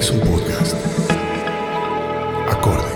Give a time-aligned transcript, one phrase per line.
[0.00, 0.74] Es un podcast.
[2.48, 2.88] Acorde.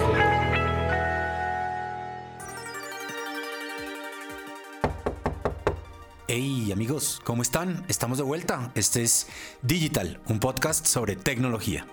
[6.27, 7.85] Hey amigos, ¿cómo están?
[7.89, 8.73] Estamos de vuelta.
[8.75, 9.29] Este es
[9.61, 11.87] Digital, un podcast sobre tecnología.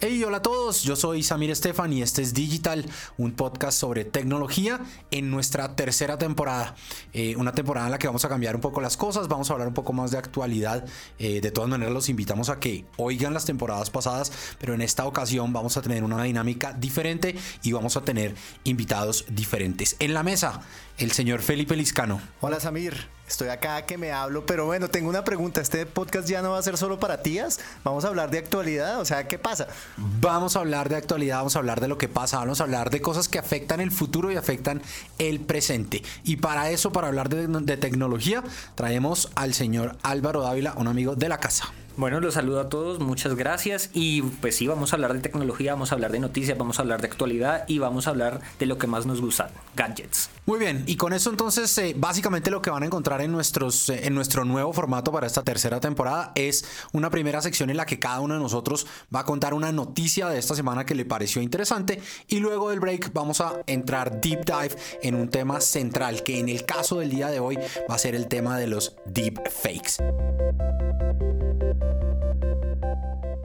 [0.00, 4.04] Hey, hola a todos, yo soy Samir Estefan y este es Digital, un podcast sobre
[4.04, 4.78] tecnología
[5.10, 6.76] en nuestra tercera temporada.
[7.12, 9.54] Eh, una temporada en la que vamos a cambiar un poco las cosas, vamos a
[9.54, 10.86] hablar un poco más de actualidad.
[11.18, 15.04] Eh, de todas maneras, los invitamos a que oigan las temporadas pasadas, pero en esta
[15.04, 19.96] ocasión vamos a tener una dinámica diferente y vamos a tener invitados diferentes.
[19.98, 20.60] En la mesa,
[20.98, 22.20] el señor Felipe Liscano.
[22.40, 25.60] Hola Samir, estoy acá que me hablo, pero bueno, tengo una pregunta.
[25.60, 27.60] ¿Este podcast ya no va a ser solo para tías?
[27.84, 29.00] ¿Vamos a hablar de actualidad?
[29.00, 29.68] O sea, ¿qué pasa?
[29.96, 32.90] Vamos a hablar de actualidad, vamos a hablar de lo que pasa, vamos a hablar
[32.90, 34.82] de cosas que afectan el futuro y afectan
[35.18, 36.02] el presente.
[36.24, 38.42] Y para eso, para hablar de, de tecnología,
[38.74, 41.72] traemos al señor Álvaro Dávila, un amigo de la casa.
[41.98, 43.90] Bueno, los saludo a todos, muchas gracias.
[43.92, 46.82] Y pues sí, vamos a hablar de tecnología, vamos a hablar de noticias, vamos a
[46.82, 50.30] hablar de actualidad y vamos a hablar de lo que más nos gusta, gadgets.
[50.46, 53.88] Muy bien, y con eso entonces eh, básicamente lo que van a encontrar en, nuestros,
[53.88, 57.84] eh, en nuestro nuevo formato para esta tercera temporada es una primera sección en la
[57.84, 61.04] que cada uno de nosotros va a contar una noticia de esta semana que le
[61.04, 66.22] pareció interesante y luego del break vamos a entrar deep dive en un tema central
[66.22, 67.58] que en el caso del día de hoy
[67.90, 69.96] va a ser el tema de los deep fakes.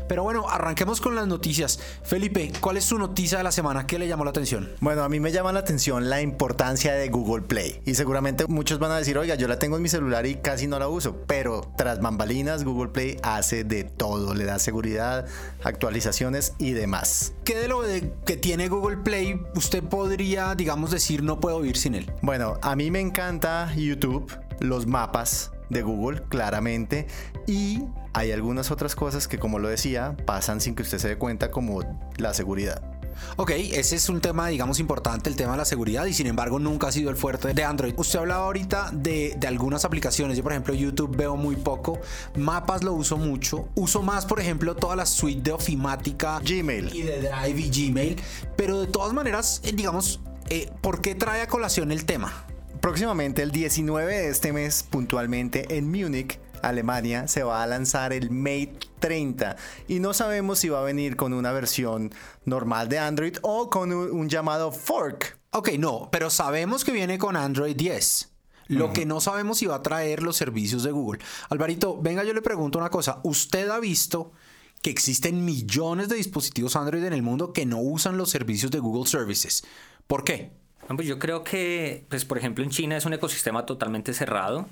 [0.07, 1.79] Pero bueno, arranquemos con las noticias.
[2.03, 3.87] Felipe, ¿cuál es su noticia de la semana?
[3.87, 4.69] ¿Qué le llamó la atención?
[4.79, 7.81] Bueno, a mí me llama la atención la importancia de Google Play.
[7.85, 10.67] Y seguramente muchos van a decir, oiga, yo la tengo en mi celular y casi
[10.67, 11.23] no la uso.
[11.25, 14.35] Pero tras bambalinas, Google Play hace de todo.
[14.35, 15.25] Le da seguridad,
[15.63, 17.33] actualizaciones y demás.
[17.43, 21.77] ¿Qué de lo de que tiene Google Play usted podría, digamos, decir no puedo vivir
[21.77, 22.11] sin él?
[22.21, 27.07] Bueno, a mí me encanta YouTube, los mapas de Google, claramente.
[27.47, 31.17] Y hay algunas otras cosas que, como lo decía, pasan sin que usted se dé
[31.17, 31.81] cuenta, como
[32.17, 32.93] la seguridad.
[33.37, 36.59] Ok, ese es un tema, digamos, importante, el tema de la seguridad, y sin embargo
[36.59, 37.93] nunca ha sido el fuerte de Android.
[37.97, 40.37] Usted hablaba ahorita de, de, algunas aplicaciones.
[40.37, 41.99] Yo, por ejemplo, YouTube veo muy poco,
[42.35, 47.03] Mapas lo uso mucho, uso más, por ejemplo, toda la suite de Ofimática, Gmail y
[47.03, 48.21] de Drive y Gmail,
[48.55, 52.45] pero de todas maneras, eh, digamos, eh, ¿por qué trae a colación el tema?
[52.83, 58.29] Próximamente, el 19 de este mes, puntualmente en Múnich, Alemania, se va a lanzar el
[58.29, 59.55] Mate 30
[59.87, 62.11] y no sabemos si va a venir con una versión
[62.43, 65.39] normal de Android o con un, un llamado fork.
[65.51, 68.33] Ok, no, pero sabemos que viene con Android 10.
[68.67, 68.91] Lo uh -huh.
[68.91, 71.21] que no sabemos si va a traer los servicios de Google.
[71.47, 73.21] Alvarito, venga, yo le pregunto una cosa.
[73.23, 74.33] ¿Usted ha visto
[74.81, 78.79] que existen millones de dispositivos Android en el mundo que no usan los servicios de
[78.79, 79.63] Google Services?
[80.05, 80.62] ¿Por qué?
[80.87, 84.67] Pues yo creo que, pues por ejemplo, en China es un ecosistema totalmente cerrado.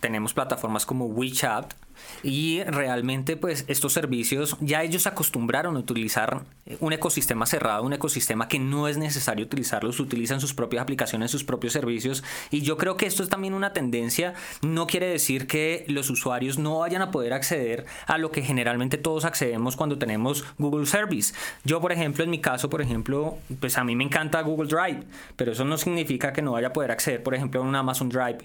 [0.00, 1.74] Tenemos plataformas como WeChat
[2.22, 6.42] y realmente pues estos servicios ya ellos acostumbraron a utilizar
[6.80, 11.44] un ecosistema cerrado, un ecosistema que no es necesario utilizarlos, utilizan sus propias aplicaciones, sus
[11.44, 15.84] propios servicios y yo creo que esto es también una tendencia, no quiere decir que
[15.88, 20.44] los usuarios no vayan a poder acceder a lo que generalmente todos accedemos cuando tenemos
[20.58, 21.34] Google Service.
[21.64, 25.04] Yo por ejemplo, en mi caso, por ejemplo, pues a mí me encanta Google Drive,
[25.36, 28.08] pero eso no significa que no vaya a poder acceder, por ejemplo, a un Amazon
[28.08, 28.38] Drive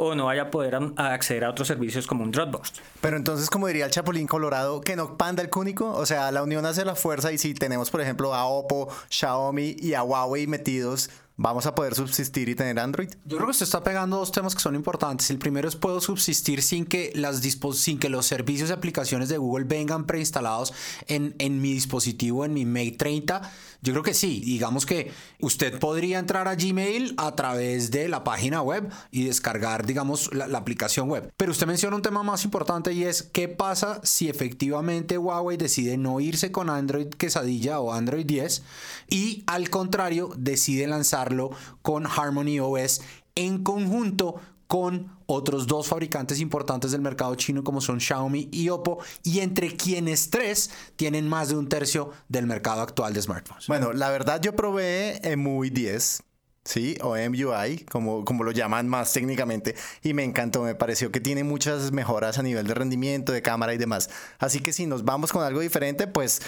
[0.00, 2.72] o no vaya a poder acceder a otros servicios como un Dropbox.
[3.00, 6.44] Pero entonces, como diría el Chapulín Colorado, que no panda el cúnico, o sea, la
[6.44, 10.46] unión hace la fuerza y si tenemos, por ejemplo, a Oppo, Xiaomi y a Huawei
[10.46, 11.10] metidos,
[11.40, 13.10] ¿Vamos a poder subsistir y tener Android?
[13.24, 15.30] Yo creo que usted está pegando dos temas que son importantes.
[15.30, 17.40] El primero es puedo subsistir sin que, las
[17.74, 20.74] sin que los servicios y aplicaciones de Google vengan preinstalados
[21.06, 23.52] en, en mi dispositivo, en mi Mate 30.
[23.82, 24.40] Yo creo que sí.
[24.44, 29.86] Digamos que usted podría entrar a Gmail a través de la página web y descargar,
[29.86, 31.32] digamos, la, aplicación web.
[31.36, 35.96] Pero usted menciona un tema más importante y es qué pasa si efectivamente Huawei decide
[35.96, 38.62] no irse con Android quesadilla o Android 10
[39.08, 40.88] y al contrario decide
[41.28, 41.50] lanzarlo
[41.82, 43.00] con Harmony OS
[43.34, 48.98] en conjunto con otros dos fabricantes importantes del mercado chino como son Xiaomi y Oppo
[49.22, 53.66] y entre quienes tres tienen más de un tercio del mercado actual de smartphones.
[53.66, 56.22] Bueno, la verdad yo probé MUI 10
[56.64, 56.98] ¿sí?
[57.00, 61.42] O MUI, como, como lo llaman más técnicamente, y me encantó, me pareció que tiene
[61.42, 64.10] muchas mejoras a nivel de rendimiento, de cámara y demás.
[64.38, 66.42] Así que si nos vamos con algo diferente, pues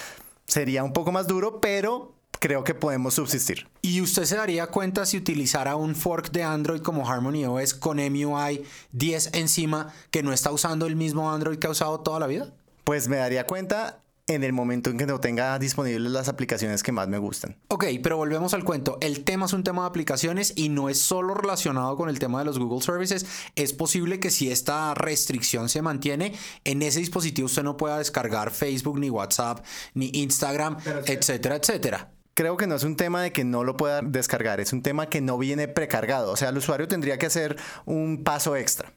[0.45, 3.67] sería un poco más duro, pero creo que podemos subsistir.
[3.83, 7.97] ¿Y usted se daría cuenta si utilizara un fork de Android como Harmony OS con
[7.97, 12.27] MUI 10 encima que no está usando el mismo Android que ha usado toda la
[12.27, 12.51] vida?
[12.83, 16.91] Pues me daría cuenta en el momento en que no tenga disponibles las aplicaciones que
[16.91, 17.57] más me gustan.
[17.67, 18.97] Ok, pero volvemos al cuento.
[19.01, 22.39] El tema es un tema de aplicaciones y no es solo relacionado con el tema
[22.39, 23.25] de los Google Services.
[23.55, 26.33] Es posible que si esta restricción se mantiene,
[26.63, 29.63] en ese dispositivo usted no pueda descargar Facebook, ni WhatsApp,
[29.93, 34.01] ni Instagram, etcétera, etcétera creo que no es un tema de que no lo pueda
[34.01, 36.31] descargar, es un tema que no viene precargado.
[36.31, 38.91] O sea, el usuario tendría que hacer un paso extra.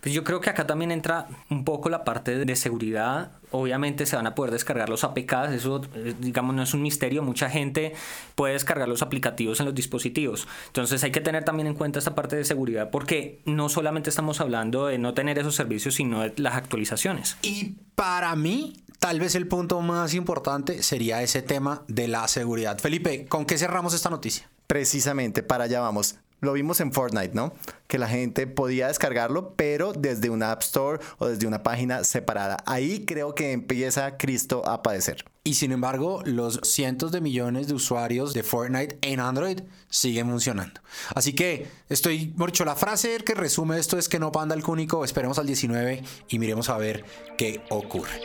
[0.00, 3.32] Pues yo creo que acá también entra un poco la parte de seguridad.
[3.50, 7.22] Obviamente se van a poder descargar los APKs, eso eh, digamos no es un misterio,
[7.22, 7.94] mucha gente
[8.34, 10.48] puede descargar los aplicativos en los dispositivos.
[10.66, 14.40] Entonces hay que tener también en cuenta esta parte de seguridad porque no solamente estamos
[14.40, 17.36] hablando de no tener esos servicios, sino de las actualizaciones.
[17.42, 22.78] Y para mí, tal vez el punto más importante sería ese tema de la seguridad.
[22.78, 24.48] Felipe, ¿con qué cerramos esta noticia?
[24.66, 26.16] Precisamente, para allá vamos.
[26.46, 27.52] Lo vimos en Fortnite, ¿no?
[27.88, 32.58] Que la gente podía descargarlo, pero desde una App Store o desde una página separada.
[32.66, 35.24] Ahí creo que empieza Cristo a padecer.
[35.42, 39.58] Y sin embargo, los cientos de millones de usuarios de Fortnite en Android
[39.88, 40.80] siguen funcionando.
[41.16, 45.04] Así que estoy, mucho la frase que resume esto es que no panda el cúnico,
[45.04, 47.04] esperemos al 19 y miremos a ver
[47.36, 48.20] qué ocurre.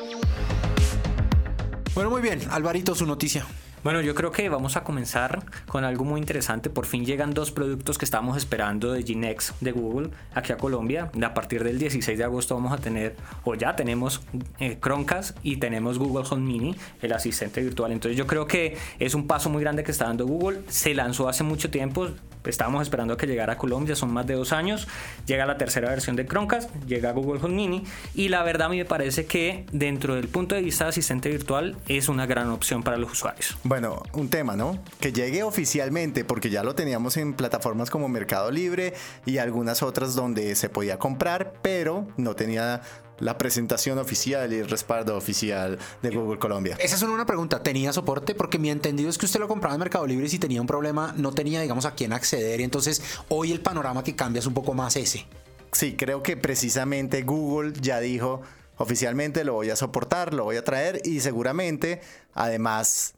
[1.95, 3.47] Bueno, muy bien, Alvarito, su noticia.
[3.83, 6.69] Bueno, yo creo que vamos a comenzar con algo muy interesante.
[6.69, 11.09] Por fin llegan dos productos que estábamos esperando de Ginex de Google aquí a Colombia.
[11.19, 14.21] A partir del 16 de agosto vamos a tener, o ya tenemos
[14.59, 17.91] eh, Chromecast y tenemos Google Home Mini, el asistente virtual.
[17.91, 20.61] Entonces yo creo que es un paso muy grande que está dando Google.
[20.67, 22.09] Se lanzó hace mucho tiempo,
[22.45, 24.87] estábamos esperando a que llegara a Colombia, son más de dos años.
[25.25, 27.83] Llega la tercera versión de Chromecast, llega Google Home Mini
[28.15, 31.29] y la verdad a mí me parece que dentro del punto de vista de asistente
[31.29, 33.57] virtual es una gran opción para los usuarios.
[33.63, 34.79] Bueno, un tema, ¿no?
[34.99, 38.93] Que llegue oficialmente, porque ya lo teníamos en plataformas como Mercado Libre
[39.25, 42.81] y algunas otras donde se podía comprar, pero no tenía
[43.21, 46.75] la presentación oficial y el respaldo oficial de Google Colombia.
[46.79, 47.63] Esa es una pregunta.
[47.63, 48.35] ¿Tenía soporte?
[48.35, 50.67] Porque mi entendido es que usted lo compraba en Mercado Libre y si tenía un
[50.67, 52.59] problema no tenía, digamos, a quién acceder.
[52.59, 55.25] Y entonces hoy el panorama que cambia es un poco más ese.
[55.71, 58.41] Sí, creo que precisamente Google ya dijo
[58.77, 62.01] oficialmente lo voy a soportar, lo voy a traer y seguramente
[62.33, 63.13] además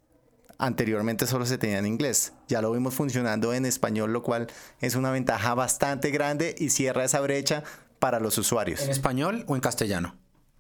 [0.58, 2.34] anteriormente solo se tenía en inglés.
[2.48, 4.48] Ya lo vimos funcionando en español, lo cual
[4.82, 7.64] es una ventaja bastante grande y cierra esa brecha
[8.04, 8.82] para los usuarios.
[8.82, 10.18] ¿En español o en castellano?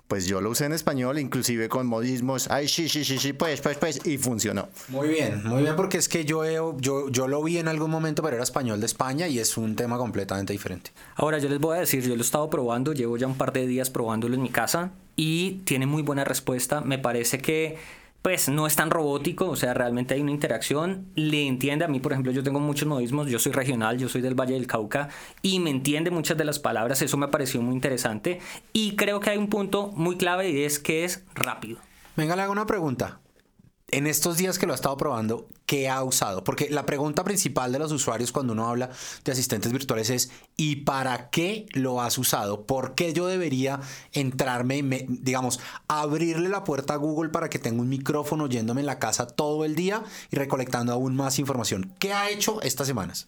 [0.07, 3.59] Pues yo lo usé en español, inclusive con modismos, ay, sí, sí, sí, sí, pues,
[3.59, 4.69] pues, pues, y funcionó.
[4.87, 8.23] Muy bien, muy bien, porque es que yo, yo, yo lo vi en algún momento,
[8.23, 10.91] pero era español de España y es un tema completamente diferente.
[11.17, 13.51] Ahora, yo les voy a decir, yo lo he estado probando, llevo ya un par
[13.51, 16.79] de días probándolo en mi casa y tiene muy buena respuesta.
[16.79, 17.77] Me parece que
[18.23, 21.99] pues no es tan robótico, o sea, realmente hay una interacción, le entiende a mí,
[21.99, 25.09] por ejemplo, yo tengo muchos modismos, yo soy regional, yo soy del Valle del Cauca
[25.41, 28.39] y me entiende muchas de las palabras, eso me pareció muy interesante.
[28.71, 31.79] Y creo que hay un punto muy clave y es que es rápido.
[32.15, 33.19] Venga, le hago una pregunta
[33.93, 36.43] en estos días que lo ha estado probando, ¿qué ha usado?
[36.43, 38.89] Porque la pregunta principal de los usuarios cuando uno habla
[39.23, 42.63] de asistentes virtuales es ¿y para qué lo has usado?
[42.65, 43.79] ¿Por qué yo debería
[44.11, 48.97] entrarme, digamos, abrirle la puerta a Google para que tenga un micrófono yéndome en la
[48.97, 51.93] casa todo el día y recolectando aún más información?
[51.99, 53.27] ¿Qué ha hecho estas semanas?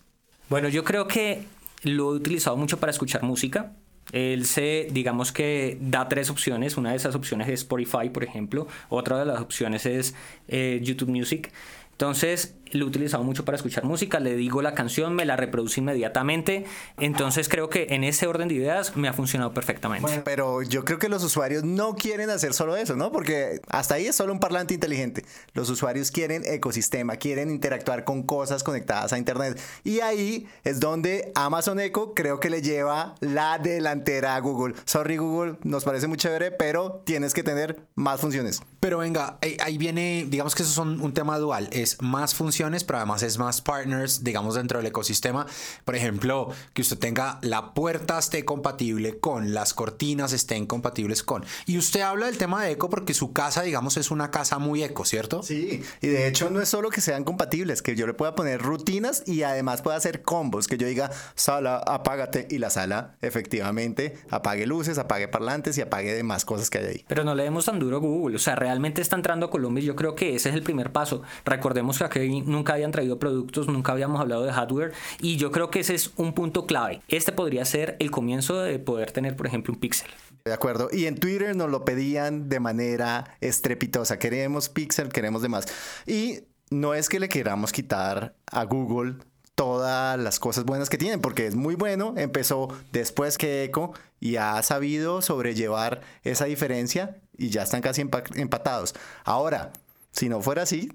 [0.50, 1.46] Bueno, yo creo que
[1.84, 3.72] lo he utilizado mucho para escuchar música
[4.12, 6.78] él se, digamos que da tres opciones.
[6.78, 8.68] Una de esas opciones es Spotify, por ejemplo.
[8.90, 10.16] Otra de las opciones es
[10.48, 11.52] eh, YouTube Music.
[11.92, 15.80] Entonces, lo he utilizado mucho para escuchar música, le digo la canción, me la reproduce
[15.80, 16.66] inmediatamente,
[16.98, 20.22] entonces creo que en ese orden de ideas me ha funcionado perfectamente.
[20.24, 23.12] pero yo creo que los usuarios no quieren hacer solo eso, ¿no?
[23.12, 25.26] Porque hasta ahí es solo un parlante inteligente.
[25.54, 29.60] Los usuarios quieren ecosistema, quieren interactuar con cosas conectadas a Internet.
[29.84, 34.76] Y ahí es donde Amazon Echo creo que le lleva la delantera a Google.
[34.86, 38.62] Sorry Google, nos parece muy chévere, pero tienes que tener más funciones.
[38.80, 43.00] Pero venga, ahí viene, digamos que eso son un tema dual, es más funciones, pero
[43.00, 45.46] además es más partners, digamos, dentro del ecosistema.
[45.84, 51.44] Por ejemplo, que usted tenga la puerta esté compatible con, las cortinas estén compatibles con.
[51.66, 54.84] Y usted habla del tema de eco porque su casa, digamos, es una casa muy
[54.84, 55.44] eco, ¿cierto?
[55.44, 58.62] Sí, y de hecho no es solo que sean compatibles, que yo le pueda poner
[58.62, 64.18] rutinas y además pueda hacer combos, que yo diga, sala, apágate, y la sala efectivamente
[64.30, 67.06] apague luces, apague parlantes y apague demás cosas que hay ahí.
[67.08, 69.50] Pero no le demos tan duro a Google, o sea, realmente realmente está entrando a
[69.50, 71.22] Colombia y yo creo que ese es el primer paso.
[71.46, 75.70] Recordemos que aquí nunca habían traído productos, nunca habíamos hablado de hardware y yo creo
[75.70, 77.02] que ese es un punto clave.
[77.08, 80.10] Este podría ser el comienzo de poder tener, por ejemplo, un Pixel.
[80.46, 80.90] De acuerdo.
[80.92, 84.20] Y en Twitter nos lo pedían de manera estrepitosa.
[84.20, 85.66] Queremos Pixel, queremos demás.
[86.06, 89.16] Y no es que le queramos quitar a Google
[89.56, 94.36] todas las cosas buenas que tienen, porque es muy bueno, empezó después que Echo y
[94.36, 98.02] ha sabido sobrellevar esa diferencia y ya están casi
[98.36, 98.94] empatados.
[99.24, 99.72] Ahora,
[100.12, 100.92] si no fuera así,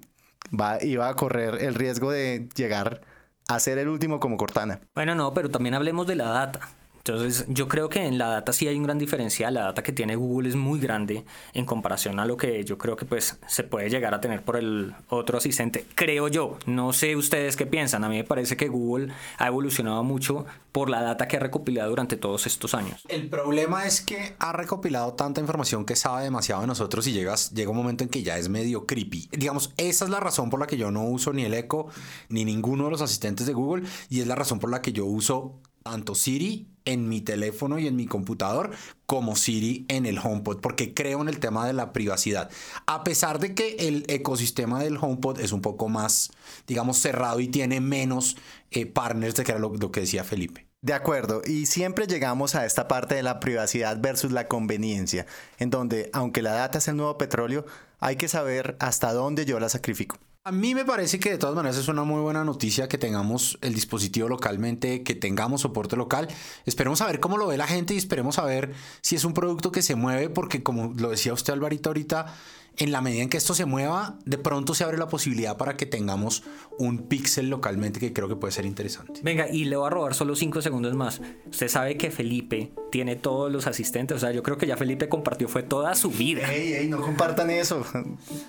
[0.49, 3.01] va, iba a correr el riesgo de llegar
[3.47, 4.81] a ser el último como Cortana.
[4.95, 6.69] Bueno, no, pero también hablemos de la data.
[7.03, 9.55] Entonces, yo creo que en la data sí hay un gran diferencial.
[9.55, 12.95] La data que tiene Google es muy grande en comparación a lo que yo creo
[12.95, 15.85] que pues se puede llegar a tener por el otro asistente.
[15.95, 16.57] Creo yo.
[16.67, 18.03] No sé ustedes qué piensan.
[18.03, 21.89] A mí me parece que Google ha evolucionado mucho por la data que ha recopilado
[21.89, 23.03] durante todos estos años.
[23.07, 27.51] El problema es que ha recopilado tanta información que sabe demasiado de nosotros y llegas,
[27.51, 29.27] llega un momento en que ya es medio creepy.
[29.31, 31.87] Digamos, esa es la razón por la que yo no uso ni el Echo
[32.29, 35.05] ni ninguno de los asistentes de Google y es la razón por la que yo
[35.05, 38.71] uso tanto Siri en mi teléfono y en mi computador
[39.05, 42.49] como Siri en el HomePod porque creo en el tema de la privacidad.
[42.85, 46.31] A pesar de que el ecosistema del HomePod es un poco más,
[46.67, 48.37] digamos, cerrado y tiene menos
[48.71, 50.67] eh, partners de que era lo, lo que decía Felipe.
[50.83, 55.27] De acuerdo, y siempre llegamos a esta parte de la privacidad versus la conveniencia,
[55.59, 57.67] en donde, aunque la data es el nuevo petróleo,
[57.99, 60.17] hay que saber hasta dónde yo la sacrifico.
[60.43, 63.59] A mí me parece que de todas maneras es una muy buena noticia que tengamos
[63.61, 66.29] el dispositivo localmente, que tengamos soporte local.
[66.65, 69.35] Esperemos a ver cómo lo ve la gente y esperemos a ver si es un
[69.35, 72.33] producto que se mueve, porque como lo decía usted Alvarito ahorita,
[72.77, 75.77] en la medida en que esto se mueva, de pronto se abre la posibilidad para
[75.77, 76.43] que tengamos
[76.79, 79.21] un pixel localmente que creo que puede ser interesante.
[79.23, 81.21] Venga, y le voy a robar solo cinco segundos más.
[81.49, 85.09] Usted sabe que Felipe tiene todos los asistentes, o sea, yo creo que ya Felipe
[85.09, 86.51] compartió fue toda su vida.
[86.51, 87.85] Ey, ey, no compartan eso.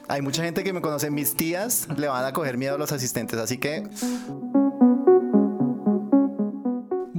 [0.09, 2.93] Hay mucha gente que me conoce, mis tías le van a coger miedo a los
[2.93, 3.83] asistentes, así que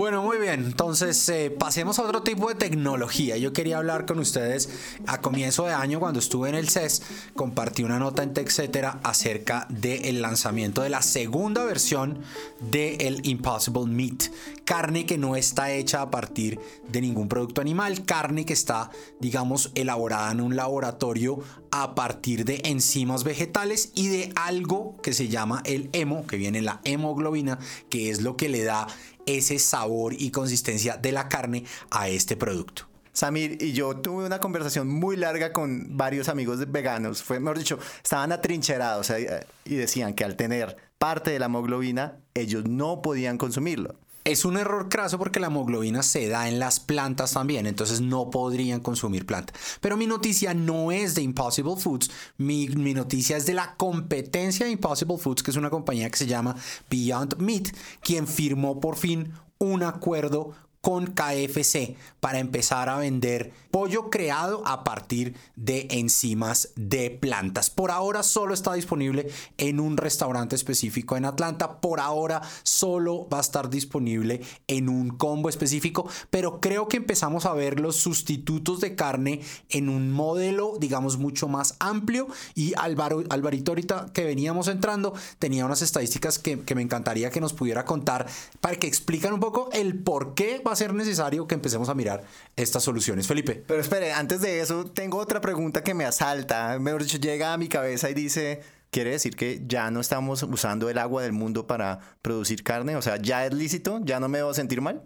[0.03, 0.65] bueno, muy bien.
[0.65, 3.37] Entonces, eh, pasemos a otro tipo de tecnología.
[3.37, 4.67] Yo quería hablar con ustedes
[5.07, 7.03] a comienzo de año, cuando estuve en el CES,
[7.37, 12.19] compartí una nota en TechCetera acerca del lanzamiento de la segunda versión
[12.59, 14.23] del el Impossible Meat.
[14.65, 18.89] Carne que no está hecha a partir de ningún producto animal, carne que está,
[19.19, 21.39] digamos, elaborada en un laboratorio
[21.71, 26.61] a partir de enzimas vegetales y de algo que se llama el hemo, que viene
[26.61, 28.87] la hemoglobina, que es lo que le da
[29.25, 32.87] ese sabor y consistencia de la carne a este producto.
[33.13, 37.21] Samir y yo tuve una conversación muy larga con varios amigos veganos.
[37.21, 42.17] Fue, mejor dicho, estaban atrincherados eh, y decían que al tener parte de la hemoglobina,
[42.33, 43.99] ellos no podían consumirlo.
[44.23, 48.29] Es un error craso porque la hemoglobina se da en las plantas también, entonces no
[48.29, 49.53] podrían consumir planta.
[49.81, 54.65] Pero mi noticia no es de Impossible Foods, mi, mi, noticia es de la competencia
[54.65, 56.55] de Impossible Foods, que es una compañía que se llama
[56.89, 60.53] Beyond Meat, quien firmó por fin un acuerdo
[60.83, 67.69] con KFC para empezar a vender pollo creado a partir de enzimas de plantas.
[67.69, 71.79] Por ahora solo está disponible en un restaurante específico en Atlanta.
[71.79, 77.45] Por ahora solo va a estar disponible en un combo específico, pero creo que empezamos
[77.45, 82.27] a ver los sustitutos de carne en un modelo, digamos, mucho más amplio.
[82.55, 87.39] Y Alvaro, Alvarito ahorita que veníamos entrando tenía unas estadísticas que, que me encantaría que
[87.39, 88.27] nos pudiera contar
[88.59, 91.95] para que explican un poco el por qué va a ser necesario que empecemos a
[91.95, 92.23] mirar
[92.55, 93.27] estas soluciones.
[93.27, 93.63] Felipe.
[93.65, 96.77] Pero espere, antes de eso, tengo otra pregunta que me asalta.
[96.79, 98.61] Mejor dicho, llega a mi cabeza y dice,
[98.91, 102.95] ¿quiere decir que ya no estamos usando el agua del mundo para producir carne?
[102.95, 103.99] O sea, ¿ya es lícito?
[104.03, 105.01] ¿Ya no me debo sentir mal?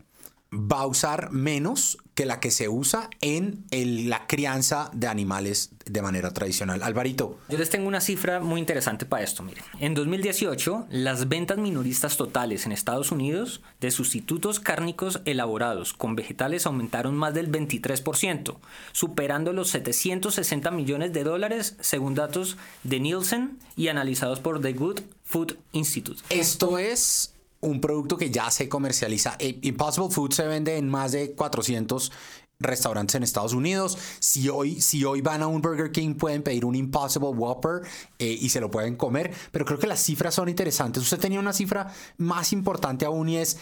[0.54, 5.72] Va a usar menos que la que se usa en el- la crianza de animales
[5.86, 6.82] de manera tradicional.
[6.82, 7.38] Alvarito.
[7.50, 9.64] Yo les tengo una cifra muy interesante para esto, miren.
[9.80, 16.66] En 2018, las ventas minoristas totales en Estados Unidos de sustitutos cárnicos elaborados con vegetales
[16.66, 18.58] aumentaron más del 23%,
[18.94, 25.02] superando los 760 millones de dólares según datos de Nielsen y analizados por The Good
[25.24, 26.22] Food Institute.
[26.30, 29.36] Esto es un producto que ya se comercializa.
[29.40, 32.12] Eh, Impossible Food se vende en más de 400
[32.60, 33.98] restaurantes en Estados Unidos.
[34.20, 37.82] Si hoy, si hoy van a un Burger King pueden pedir un Impossible Whopper
[38.20, 39.34] eh, y se lo pueden comer.
[39.52, 41.04] Pero creo que las cifras son interesantes.
[41.04, 41.88] Usted tenía una cifra
[42.18, 43.60] más importante aún y es...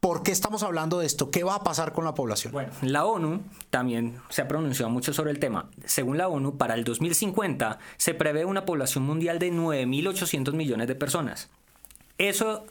[0.00, 1.30] ¿Por qué estamos hablando de esto?
[1.30, 2.52] ¿Qué va a pasar con la población?
[2.52, 5.70] Bueno, la ONU también se ha pronunciado mucho sobre el tema.
[5.86, 10.94] Según la ONU, para el 2050 se prevé una población mundial de 9.800 millones de
[10.94, 11.48] personas.
[12.18, 12.66] Eso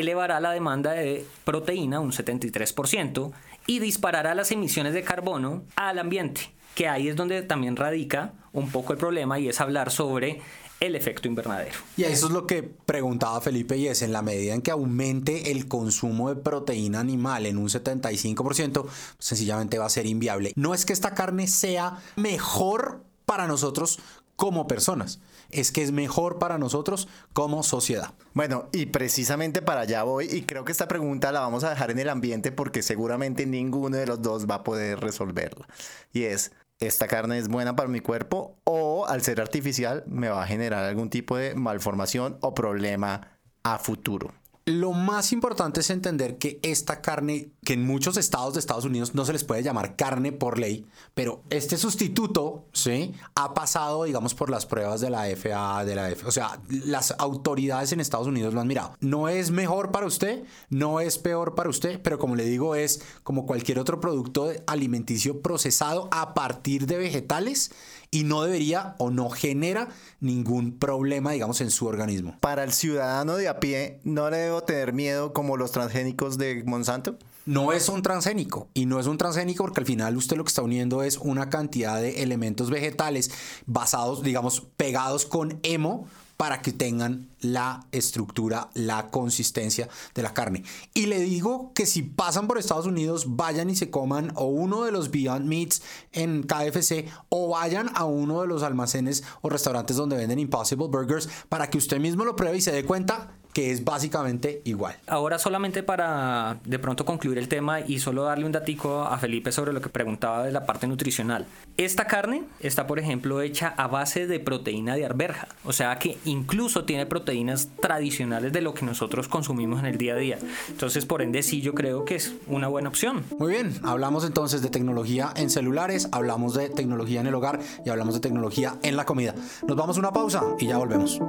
[0.00, 3.32] elevará la demanda de proteína un 73%
[3.66, 8.70] y disparará las emisiones de carbono al ambiente, que ahí es donde también radica un
[8.70, 10.40] poco el problema y es hablar sobre
[10.80, 11.76] el efecto invernadero.
[11.96, 15.50] Y eso es lo que preguntaba Felipe y es en la medida en que aumente
[15.50, 18.86] el consumo de proteína animal en un 75%,
[19.18, 20.52] sencillamente va a ser inviable.
[20.54, 23.98] No es que esta carne sea mejor para nosotros
[24.38, 25.18] como personas,
[25.50, 28.14] es que es mejor para nosotros como sociedad.
[28.34, 31.90] Bueno, y precisamente para allá voy y creo que esta pregunta la vamos a dejar
[31.90, 35.66] en el ambiente porque seguramente ninguno de los dos va a poder resolverla.
[36.12, 40.44] Y es, ¿esta carne es buena para mi cuerpo o al ser artificial me va
[40.44, 44.32] a generar algún tipo de malformación o problema a futuro?
[44.68, 49.14] Lo más importante es entender que esta carne, que en muchos estados de Estados Unidos
[49.14, 50.84] no se les puede llamar carne por ley,
[51.14, 53.14] pero este sustituto, ¿sí?
[53.34, 56.26] Ha pasado, digamos, por las pruebas de la FAA, de la F.
[56.26, 58.94] O sea, las autoridades en Estados Unidos lo han mirado.
[59.00, 63.00] No es mejor para usted, no es peor para usted, pero como le digo, es
[63.22, 67.70] como cualquier otro producto alimenticio procesado a partir de vegetales
[68.10, 69.88] y no debería o no genera
[70.20, 72.36] ningún problema, digamos, en su organismo.
[72.40, 76.62] Para el ciudadano de a pie, ¿no le debo tener miedo como los transgénicos de
[76.64, 77.18] Monsanto?
[77.46, 80.48] No es un transgénico y no es un transgénico porque al final usted lo que
[80.48, 83.30] está uniendo es una cantidad de elementos vegetales
[83.64, 86.06] basados, digamos, pegados con hemo
[86.38, 90.62] para que tengan la estructura, la consistencia de la carne.
[90.94, 94.84] Y le digo que si pasan por Estados Unidos, vayan y se coman o uno
[94.84, 99.96] de los Beyond Meats en KFC o vayan a uno de los almacenes o restaurantes
[99.96, 103.70] donde venden Impossible Burgers para que usted mismo lo pruebe y se dé cuenta que
[103.70, 104.96] es básicamente igual.
[105.06, 109.52] Ahora solamente para de pronto concluir el tema y solo darle un datico a Felipe
[109.52, 111.46] sobre lo que preguntaba de la parte nutricional.
[111.76, 116.18] Esta carne está, por ejemplo, hecha a base de proteína de arberja, o sea que
[116.24, 120.38] incluso tiene proteínas tradicionales de lo que nosotros consumimos en el día a día.
[120.68, 123.24] Entonces, por ende, sí, yo creo que es una buena opción.
[123.38, 127.90] Muy bien, hablamos entonces de tecnología en celulares, hablamos de tecnología en el hogar y
[127.90, 129.34] hablamos de tecnología en la comida.
[129.66, 131.20] Nos vamos a una pausa y ya volvemos.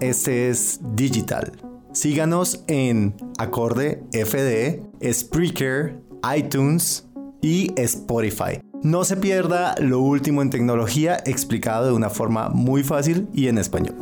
[0.00, 1.52] Este es Digital.
[1.92, 5.98] Síganos en Acorde FD, Spreaker,
[6.36, 7.08] iTunes
[7.40, 8.60] y Spotify.
[8.82, 13.56] No se pierda lo último en tecnología explicado de una forma muy fácil y en
[13.56, 13.94] español.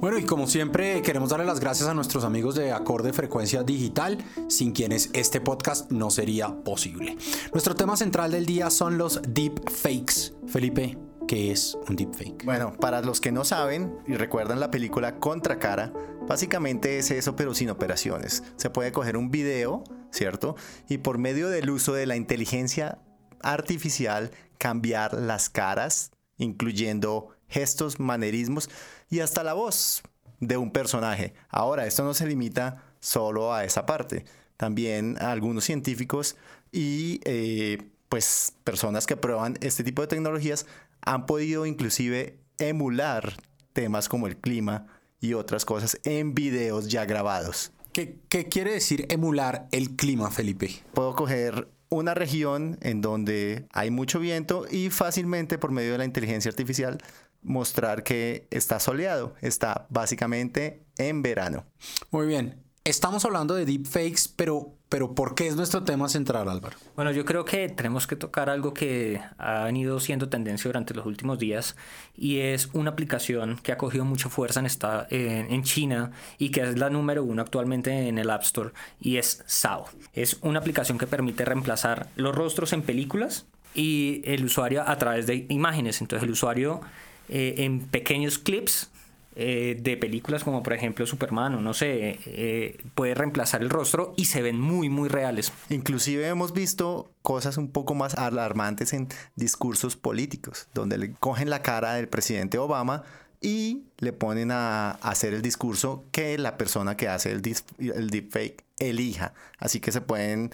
[0.00, 4.16] Bueno, y como siempre queremos darle las gracias a nuestros amigos de Acorde Frecuencia Digital,
[4.48, 7.18] sin quienes este podcast no sería posible.
[7.52, 10.32] Nuestro tema central del día son los deepfakes.
[10.46, 10.96] Felipe,
[11.26, 12.44] ¿qué es un deepfake?
[12.44, 15.92] Bueno, para los que no saben y recuerdan la película Contracara,
[16.28, 18.42] básicamente es eso pero sin operaciones.
[18.56, 20.56] Se puede coger un video, ¿cierto?
[20.88, 22.98] Y por medio del uso de la inteligencia
[23.42, 28.70] artificial cambiar las caras, incluyendo gestos, manerismos
[29.10, 30.02] y hasta la voz
[30.40, 31.34] de un personaje.
[31.48, 34.24] Ahora, esto no se limita solo a esa parte.
[34.56, 36.36] También algunos científicos
[36.72, 40.66] y eh, pues personas que prueban este tipo de tecnologías
[41.06, 43.34] han podido inclusive emular
[43.72, 44.86] temas como el clima
[45.20, 47.72] y otras cosas en videos ya grabados.
[47.92, 50.70] ¿Qué, qué quiere decir emular el clima, Felipe?
[50.92, 56.04] Puedo coger una región en donde hay mucho viento y fácilmente por medio de la
[56.04, 56.98] inteligencia artificial
[57.42, 61.64] mostrar que está soleado, está básicamente en verano.
[62.10, 62.62] Muy bien.
[62.84, 66.76] Estamos hablando de deepfakes, pero, pero ¿por qué es nuestro tema central, Álvaro?
[66.94, 71.06] Bueno, yo creo que tenemos que tocar algo que ha venido siendo tendencia durante los
[71.06, 71.76] últimos días
[72.16, 76.50] y es una aplicación que ha cogido mucha fuerza en, esta, en, en China y
[76.50, 78.70] que es la número uno actualmente en el App Store
[79.00, 79.86] y es Sao.
[80.12, 85.26] Es una aplicación que permite reemplazar los rostros en películas y el usuario a través
[85.26, 86.00] de imágenes.
[86.00, 86.80] Entonces el usuario
[87.28, 88.90] eh, en pequeños clips
[89.38, 94.14] eh, de películas como por ejemplo Superman o no sé, eh, puede reemplazar el rostro
[94.16, 95.52] y se ven muy, muy reales.
[95.68, 101.60] Inclusive hemos visto cosas un poco más alarmantes en discursos políticos, donde le cogen la
[101.60, 103.02] cara del presidente Obama
[103.42, 107.42] y le ponen a, hacer el discurso que la persona que hace el,
[107.78, 109.34] el deepfake elija.
[109.58, 110.50] Así que se pueden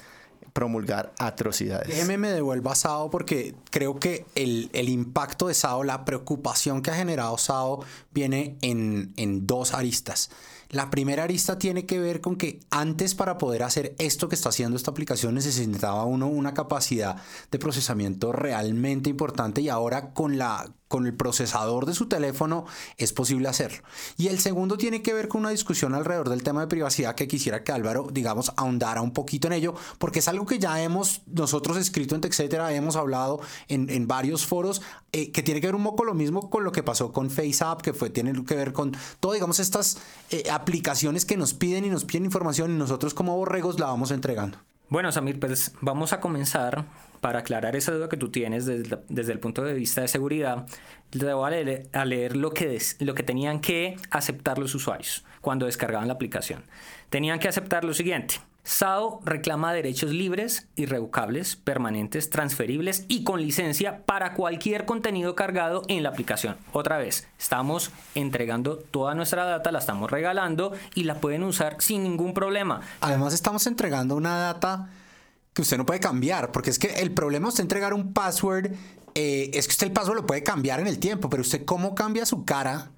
[0.52, 1.88] promulgar atrocidades.
[1.88, 6.90] Déjeme me devuelvo a Sao porque creo que el, impacto de Sao, la preocupación que
[6.90, 10.30] ha generado Sao viene en, en dos aristas.
[10.72, 14.48] La primera arista tiene que ver con que antes para poder hacer esto que está
[14.48, 17.16] haciendo esta aplicación necesitaba uno una capacidad
[17.50, 22.66] de procesamiento realmente importante y ahora con la con el procesador de su teléfono
[22.98, 23.82] es posible hacerlo.
[24.18, 27.26] Y el segundo tiene que ver con una discusión alrededor del tema de privacidad que
[27.26, 31.22] quisiera que Álvaro, digamos, ahondara un poquito en ello, porque es algo que ya hemos
[31.24, 35.76] nosotros escrito en TechCetera, hemos hablado en, en varios foros, eh, que tiene que ver
[35.76, 38.74] un poco lo mismo con lo que pasó con FaceApp, que fue, tiene que ver
[38.74, 39.96] con todo, digamos, estas
[40.28, 44.10] eh, aplicaciones que nos piden y nos piden información y nosotros como borregos la vamos
[44.10, 44.58] entregando.
[44.92, 46.84] Bueno, Samir, pues vamos a comenzar
[47.22, 50.66] para aclarar esa duda que tú tienes desde, el punto de vista de seguridad.
[51.08, 51.50] Te voy
[51.94, 56.62] a leer, lo, que lo que tenían que aceptar los usuarios cuando descargaban la aplicación.
[57.08, 58.34] Tenían que aceptar lo siguiente.
[58.64, 66.04] SAO reclama derechos libres, irrevocables, permanentes, transferibles y con licencia para cualquier contenido cargado en
[66.04, 66.56] la aplicación.
[66.72, 72.04] Otra vez, estamos entregando toda nuestra data, la estamos regalando y la pueden usar sin
[72.04, 72.82] ningún problema.
[73.00, 74.90] Además, estamos entregando una data
[75.52, 78.72] que usted no puede cambiar, porque es que el problema es entregar un password,
[79.14, 81.94] eh, es que usted el password lo puede cambiar en el tiempo, pero usted cómo
[81.94, 82.90] cambia su cara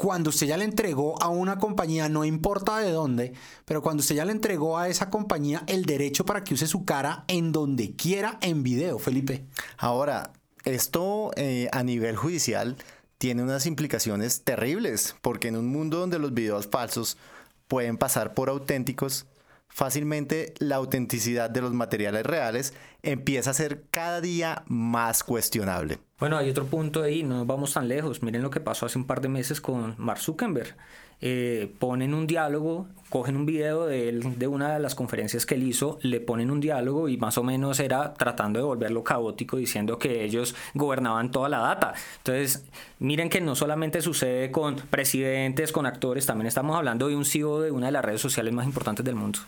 [0.00, 3.34] cuando usted ya le entregó a una compañía, no importa de dónde,
[3.66, 6.86] pero cuando usted ya le entregó a esa compañía el derecho para que use su
[6.86, 9.44] cara en donde quiera en video, Felipe.
[9.76, 10.32] Ahora,
[10.64, 12.78] esto eh, a nivel judicial
[13.18, 17.18] tiene unas implicaciones terribles, porque en un mundo donde los videos falsos
[17.68, 19.26] pueden pasar por auténticos,
[19.70, 25.98] fácilmente la autenticidad de los materiales reales empieza a ser cada día más cuestionable.
[26.18, 28.22] Bueno, hay otro punto ahí, no vamos tan lejos.
[28.22, 30.76] Miren lo que pasó hace un par de meses con Mark Zuckerberg.
[31.22, 35.54] Eh, ponen un diálogo, cogen un video de, él, de una de las conferencias que
[35.54, 39.58] él hizo, le ponen un diálogo y más o menos era tratando de volverlo caótico,
[39.58, 41.92] diciendo que ellos gobernaban toda la data.
[42.18, 42.64] Entonces,
[43.00, 47.60] miren que no solamente sucede con presidentes, con actores, también estamos hablando de un CEO
[47.60, 49.40] de una de las redes sociales más importantes del mundo.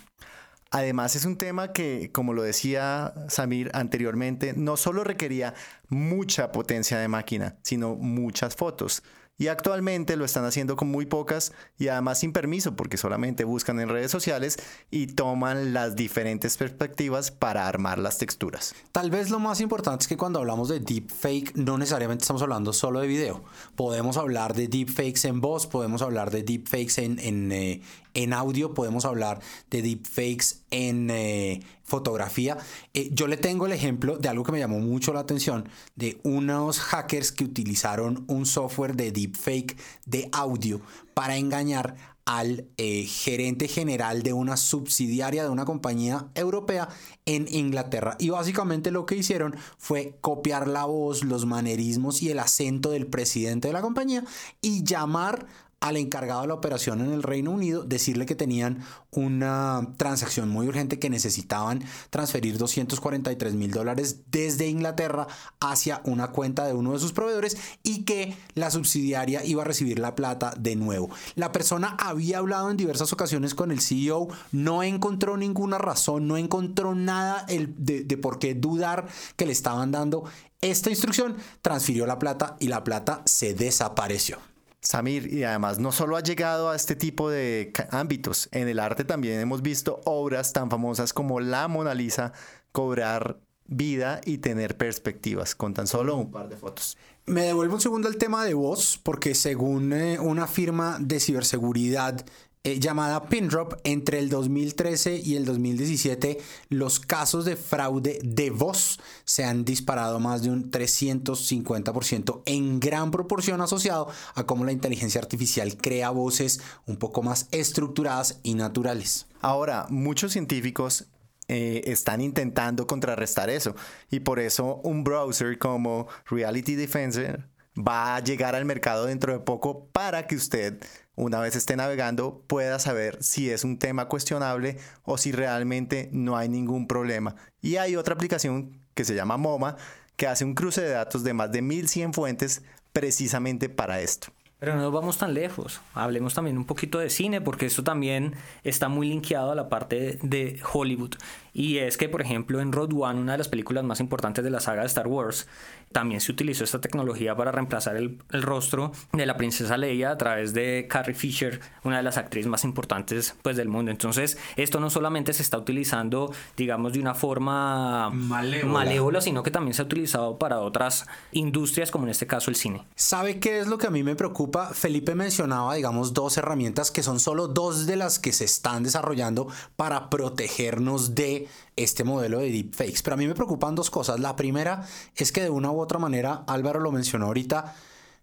[0.71, 5.53] Además es un tema que, como lo decía Samir anteriormente, no solo requería
[5.89, 9.03] mucha potencia de máquina, sino muchas fotos
[9.39, 13.81] y actualmente lo están haciendo con muy pocas y además sin permiso porque solamente buscan
[13.81, 14.57] en redes sociales
[14.91, 18.75] y toman las diferentes perspectivas para armar las texturas.
[18.93, 22.73] Tal vez lo más importante es que cuando hablamos de deepfake no necesariamente estamos hablando
[22.73, 23.43] solo de video.
[23.75, 27.83] Podemos hablar de deepfakes en voz, podemos hablar de deepfakes en, en, eh,
[28.15, 29.41] en audio, podemos hablar
[29.71, 31.61] de deepfakes en eh,
[31.93, 32.57] fotografía.
[32.95, 36.19] Eh, yo le tengo el ejemplo de algo que me llamó mucho la atención, de
[36.23, 39.77] unos hackers que utilizaron un software de deepfake
[40.07, 40.81] de audio
[41.13, 46.89] para engañar al eh, gerente general de una subsidiaria de una compañía europea
[47.27, 48.17] en Inglaterra.
[48.19, 53.07] Y básicamente lo que hicieron fue copiar la voz, los manerismos y el acento del
[53.07, 54.25] presidente de la compañía
[54.63, 55.47] y llamar
[55.83, 60.69] al encargado de la operación en el Reino Unido, decirle que tenían una transacción muy
[60.69, 65.27] urgente que necesitaban transferir 243 mil dólares desde Inglaterra
[65.61, 69.99] hacia una cuenta de uno de sus proveedores y que la subsidiaria iba a recibir
[69.99, 71.11] la plata de nuevo.
[71.35, 76.37] La persona había hablado en diversas ocasiones con el CEO, no encontró ninguna razón, no
[76.37, 80.25] encontró nada de, de por qué dudar que le estaban dando
[80.61, 84.52] esta instrucción, transfirió la plata y la plata se desapareció.
[84.83, 89.05] Samir, y además no solo ha llegado a este tipo de ámbitos, en el arte
[89.05, 92.33] también hemos visto obras tan famosas como la Mona Lisa
[92.73, 96.97] cobrar vida y tener perspectivas con tan solo un par de fotos.
[97.27, 102.25] Me devuelvo un segundo al tema de voz, porque según eh, una firma de ciberseguridad
[102.65, 109.01] eh, llamada Pindrop, entre el 2013 y el 2017 los casos de fraude de voz
[109.25, 115.21] se han disparado más de un 350% en gran proporción asociado a cómo la inteligencia
[115.21, 119.27] artificial crea voces un poco más estructuradas y naturales.
[119.41, 121.07] Ahora, muchos científicos
[121.49, 123.75] eh, están intentando contrarrestar eso
[124.09, 129.41] y por eso un browser como Reality Defender va a llegar al mercado dentro de
[129.41, 130.81] poco para que usted
[131.15, 136.37] una vez esté navegando, pueda saber si es un tema cuestionable o si realmente no
[136.37, 137.37] hay ningún problema.
[137.61, 139.77] Y hay otra aplicación que se llama MoMA,
[140.17, 144.29] que hace un cruce de datos de más de 1100 fuentes precisamente para esto.
[144.63, 145.81] Pero no nos vamos tan lejos.
[145.93, 150.21] Hablemos también un poquito de cine, porque esto también está muy linkeado a la parte
[150.23, 151.17] de Hollywood.
[151.53, 154.51] Y es que, por ejemplo, en Road One, una de las películas más importantes de
[154.51, 155.49] la saga de Star Wars,
[155.93, 160.19] también se utilizó esta tecnología para reemplazar el, el rostro de la princesa Leia a
[160.19, 163.91] través de Carrie Fisher, una de las actrices más importantes pues, del mundo.
[163.91, 168.73] Entonces, esto no solamente se está utilizando, digamos, de una forma Malévola.
[168.73, 172.57] malévola, sino que también se ha utilizado para otras industrias, como en este caso el
[172.57, 172.85] cine.
[172.95, 174.71] ¿Sabe qué es lo que a mí me preocupa?
[174.73, 179.49] Felipe mencionaba, digamos, dos herramientas que son solo dos de las que se están desarrollando
[179.77, 183.03] para protegernos de este modelo de deepfakes.
[183.03, 184.21] Pero a mí me preocupan dos cosas.
[184.21, 187.75] La primera es que de una u otra manera, Álvaro lo mencionó ahorita,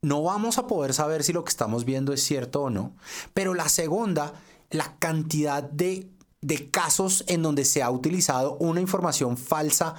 [0.02, 2.94] no vamos a poder saber si lo que estamos viendo es cierto o no.
[3.34, 4.34] Pero la segunda,
[4.70, 6.10] la cantidad de,
[6.42, 9.96] de casos en donde se ha utilizado una información falsa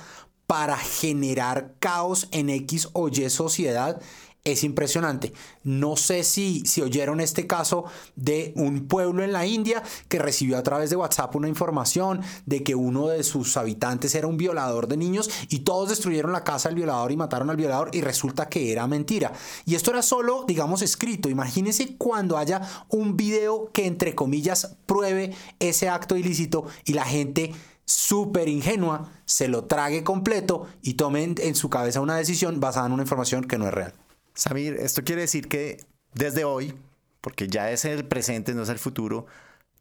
[0.50, 4.00] para generar caos en X o Y sociedad
[4.42, 5.32] es impresionante.
[5.62, 7.84] No sé si, si oyeron este caso
[8.16, 12.64] de un pueblo en la India que recibió a través de WhatsApp una información de
[12.64, 16.68] que uno de sus habitantes era un violador de niños y todos destruyeron la casa
[16.68, 19.32] del violador y mataron al violador y resulta que era mentira.
[19.66, 21.28] Y esto era solo, digamos, escrito.
[21.28, 27.52] Imagínense cuando haya un video que entre comillas pruebe ese acto ilícito y la gente
[27.90, 32.92] súper ingenua se lo trague completo y tomen en su cabeza una decisión basada en
[32.92, 33.92] una información que no es real.
[34.34, 36.74] Samir, esto quiere decir que desde hoy,
[37.20, 39.26] porque ya es el presente, no es el futuro,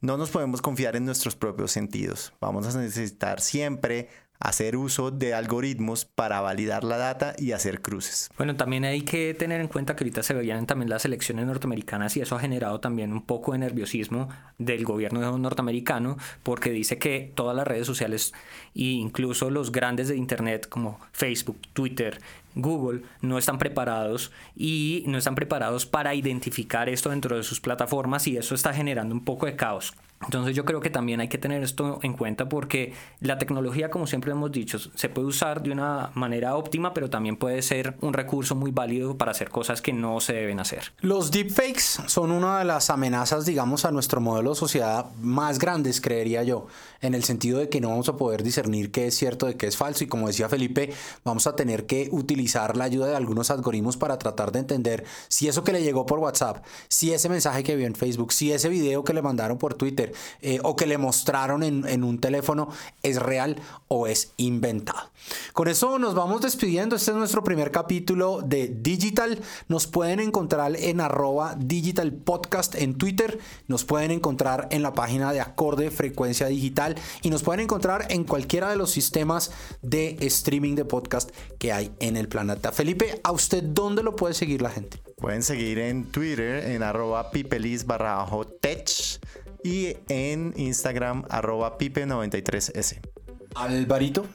[0.01, 2.33] no nos podemos confiar en nuestros propios sentidos.
[2.41, 8.29] Vamos a necesitar siempre hacer uso de algoritmos para validar la data y hacer cruces.
[8.37, 12.15] Bueno, también hay que tener en cuenta que ahorita se veían también las elecciones norteamericanas
[12.15, 17.31] y eso ha generado también un poco de nerviosismo del gobierno norteamericano porque dice que
[17.35, 18.33] todas las redes sociales
[18.73, 22.21] e incluso los grandes de internet como Facebook, Twitter,
[22.55, 28.27] Google no están preparados y no están preparados para identificar esto dentro de sus plataformas
[28.27, 29.93] y eso está generando un poco de caos.
[30.21, 34.05] Entonces yo creo que también hay que tener esto en cuenta porque la tecnología, como
[34.05, 38.13] siempre hemos dicho, se puede usar de una manera óptima, pero también puede ser un
[38.13, 40.91] recurso muy válido para hacer cosas que no se deben hacer.
[40.99, 46.01] Los deepfakes son una de las amenazas, digamos, a nuestro modelo de sociedad más grandes,
[46.01, 46.67] creería yo,
[46.99, 49.67] en el sentido de que no vamos a poder discernir qué es cierto de qué
[49.67, 50.91] es falso y como decía Felipe,
[51.23, 55.49] vamos a tener que utilizar la ayuda de algunos algoritmos para tratar de entender si
[55.49, 58.69] eso que le llegó por WhatsApp, si ese mensaje que vio en Facebook, si ese
[58.69, 62.69] video que le mandaron por Twitter, eh, o que le mostraron en, un teléfono
[63.03, 63.57] es real
[63.89, 65.11] o es inventado.
[65.51, 66.95] Con eso nos vamos despidiendo.
[66.95, 69.41] Este es nuestro primer capítulo de Digital.
[69.67, 72.23] Nos pueden encontrar en arroba Digital
[72.75, 73.37] en Twitter.
[73.67, 78.23] Nos pueden encontrar en la página de Acorde Frecuencia Digital y nos pueden encontrar en
[78.23, 82.71] cualquiera de los sistemas de streaming de podcast que hay en el planeta.
[82.71, 85.01] Felipe, ¿a usted dónde lo puede seguir la gente?
[85.17, 88.89] Pueden seguir en Twitter en arroba pipelis barra bajo tech
[89.63, 92.99] y en Instagram arroba pipe93s.
[93.55, 94.25] Alvarito.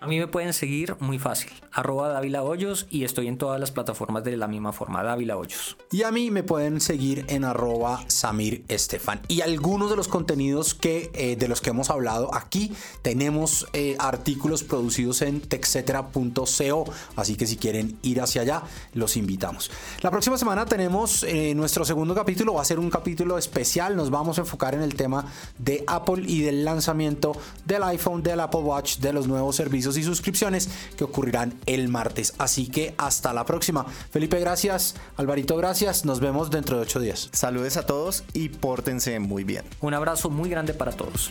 [0.00, 3.72] A mí me pueden seguir muy fácil, arroba Dávila Hoyos y estoy en todas las
[3.72, 5.76] plataformas de la misma forma, Dávila Hoyos.
[5.90, 9.20] Y a mí me pueden seguir en arroba Samir Estefan.
[9.28, 13.96] Y algunos de los contenidos que, eh, de los que hemos hablado aquí, tenemos eh,
[13.98, 16.84] artículos producidos en texetera.co,
[17.16, 19.70] así que si quieren ir hacia allá, los invitamos.
[20.00, 24.10] La próxima semana tenemos eh, nuestro segundo capítulo, va a ser un capítulo especial, nos
[24.10, 25.26] vamos a enfocar en el tema
[25.58, 27.32] de Apple y del lanzamiento
[27.64, 32.34] del iPhone, del Apple Watch, de los nuevos servicios y suscripciones que ocurrirán el martes.
[32.38, 33.86] Así que hasta la próxima.
[34.10, 34.94] Felipe, gracias.
[35.16, 36.04] Alvarito, gracias.
[36.04, 37.30] Nos vemos dentro de ocho días.
[37.32, 39.64] Saludes a todos y pórtense muy bien.
[39.80, 41.30] Un abrazo muy grande para todos.